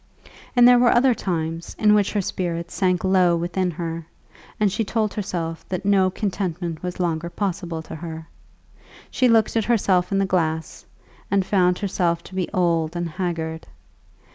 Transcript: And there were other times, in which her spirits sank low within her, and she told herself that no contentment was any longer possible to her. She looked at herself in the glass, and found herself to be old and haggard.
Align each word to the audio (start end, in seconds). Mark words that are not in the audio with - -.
And 0.55 0.67
there 0.67 0.79
were 0.79 0.89
other 0.91 1.13
times, 1.13 1.75
in 1.77 1.93
which 1.93 2.13
her 2.13 2.21
spirits 2.23 2.73
sank 2.73 3.03
low 3.03 3.35
within 3.37 3.69
her, 3.69 4.07
and 4.59 4.71
she 4.71 4.83
told 4.83 5.13
herself 5.13 5.63
that 5.69 5.85
no 5.85 6.09
contentment 6.09 6.81
was 6.81 6.95
any 6.95 7.03
longer 7.03 7.29
possible 7.29 7.83
to 7.83 7.93
her. 7.93 8.27
She 9.11 9.29
looked 9.29 9.55
at 9.55 9.65
herself 9.65 10.11
in 10.11 10.17
the 10.17 10.25
glass, 10.25 10.85
and 11.29 11.45
found 11.45 11.77
herself 11.77 12.23
to 12.23 12.33
be 12.33 12.49
old 12.51 12.95
and 12.95 13.07
haggard. 13.07 13.67